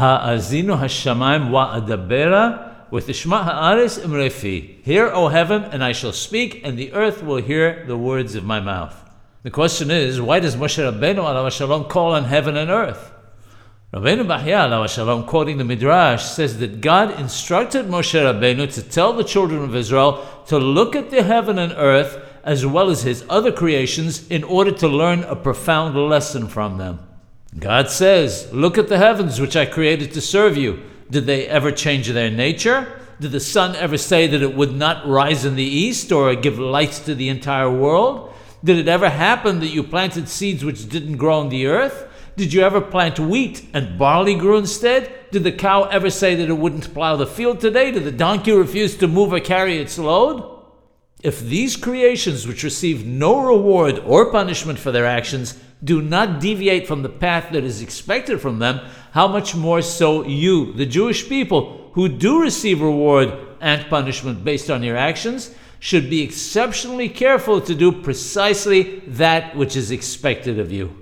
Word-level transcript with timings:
Ha'azinu 0.00 0.78
hashamayim 0.78 1.50
wa'adabera 1.50 2.90
with 2.90 3.08
Ishma 3.08 3.44
ha'aris 3.44 3.98
imrefi. 3.98 4.82
Hear, 4.82 5.10
O 5.12 5.28
heaven, 5.28 5.64
and 5.64 5.84
I 5.84 5.92
shall 5.92 6.14
speak, 6.14 6.62
and 6.64 6.78
the 6.78 6.94
earth 6.94 7.22
will 7.22 7.36
hear 7.36 7.84
the 7.86 7.98
words 7.98 8.34
of 8.34 8.42
my 8.42 8.60
mouth. 8.60 8.96
The 9.42 9.50
question 9.50 9.90
is, 9.90 10.18
why 10.18 10.40
does 10.40 10.56
Moshe 10.56 10.78
Rabbeinu 10.82 11.18
alav 11.18 11.52
shalom 11.52 11.84
call 11.84 12.14
on 12.14 12.24
heaven 12.24 12.56
and 12.56 12.70
earth? 12.70 13.12
Rabbeinu 13.92 14.24
Bachya 14.26 14.70
alav 14.70 14.88
shalom, 14.88 15.24
quoting 15.24 15.58
the 15.58 15.64
Midrash, 15.64 16.24
says 16.24 16.58
that 16.60 16.80
God 16.80 17.20
instructed 17.20 17.84
Moshe 17.84 18.18
Rabbeinu 18.18 18.72
to 18.72 18.82
tell 18.82 19.12
the 19.12 19.22
children 19.22 19.62
of 19.62 19.76
Israel 19.76 20.26
to 20.46 20.56
look 20.56 20.96
at 20.96 21.10
the 21.10 21.22
heaven 21.22 21.58
and 21.58 21.74
earth 21.76 22.26
as 22.42 22.64
well 22.64 22.88
as 22.88 23.02
his 23.02 23.22
other 23.28 23.52
creations 23.52 24.26
in 24.30 24.44
order 24.44 24.72
to 24.72 24.88
learn 24.88 25.24
a 25.24 25.36
profound 25.36 25.94
lesson 25.94 26.48
from 26.48 26.78
them. 26.78 27.00
God 27.58 27.90
says, 27.90 28.52
Look 28.52 28.78
at 28.78 28.88
the 28.88 28.98
heavens 28.98 29.40
which 29.40 29.56
I 29.56 29.66
created 29.66 30.12
to 30.12 30.20
serve 30.20 30.56
you. 30.56 30.82
Did 31.10 31.26
they 31.26 31.46
ever 31.46 31.72
change 31.72 32.08
their 32.08 32.30
nature? 32.30 33.00
Did 33.18 33.32
the 33.32 33.40
sun 33.40 33.76
ever 33.76 33.98
say 33.98 34.26
that 34.28 34.42
it 34.42 34.54
would 34.54 34.74
not 34.74 35.06
rise 35.06 35.44
in 35.44 35.56
the 35.56 35.62
east 35.62 36.12
or 36.12 36.34
give 36.34 36.58
light 36.58 36.92
to 36.92 37.14
the 37.14 37.28
entire 37.28 37.70
world? 37.70 38.32
Did 38.62 38.78
it 38.78 38.88
ever 38.88 39.10
happen 39.10 39.60
that 39.60 39.68
you 39.68 39.82
planted 39.82 40.28
seeds 40.28 40.64
which 40.64 40.88
didn't 40.88 41.16
grow 41.16 41.40
in 41.42 41.48
the 41.48 41.66
earth? 41.66 42.06
Did 42.36 42.52
you 42.52 42.62
ever 42.62 42.80
plant 42.80 43.18
wheat 43.18 43.68
and 43.74 43.98
barley 43.98 44.34
grew 44.36 44.56
instead? 44.56 45.12
Did 45.30 45.44
the 45.44 45.52
cow 45.52 45.84
ever 45.84 46.08
say 46.08 46.34
that 46.36 46.48
it 46.48 46.56
wouldn't 46.56 46.94
plow 46.94 47.16
the 47.16 47.26
field 47.26 47.60
today? 47.60 47.90
Did 47.90 48.04
the 48.04 48.12
donkey 48.12 48.52
refuse 48.52 48.96
to 48.96 49.08
move 49.08 49.32
or 49.32 49.40
carry 49.40 49.78
its 49.78 49.98
load? 49.98 50.58
If 51.22 51.40
these 51.40 51.76
creations, 51.76 52.46
which 52.46 52.62
receive 52.62 53.04
no 53.04 53.44
reward 53.44 53.98
or 53.98 54.32
punishment 54.32 54.78
for 54.78 54.90
their 54.90 55.04
actions, 55.04 55.58
do 55.82 56.02
not 56.02 56.40
deviate 56.40 56.86
from 56.86 57.02
the 57.02 57.08
path 57.08 57.52
that 57.52 57.64
is 57.64 57.82
expected 57.82 58.40
from 58.40 58.58
them, 58.58 58.80
how 59.12 59.26
much 59.26 59.54
more 59.54 59.82
so 59.82 60.24
you, 60.24 60.72
the 60.74 60.86
Jewish 60.86 61.28
people, 61.28 61.90
who 61.94 62.08
do 62.08 62.42
receive 62.42 62.80
reward 62.80 63.32
and 63.60 63.88
punishment 63.88 64.44
based 64.44 64.70
on 64.70 64.82
your 64.82 64.96
actions, 64.96 65.54
should 65.78 66.10
be 66.10 66.22
exceptionally 66.22 67.08
careful 67.08 67.60
to 67.60 67.74
do 67.74 67.90
precisely 67.90 69.00
that 69.06 69.56
which 69.56 69.76
is 69.76 69.90
expected 69.90 70.58
of 70.58 70.70
you. 70.70 70.94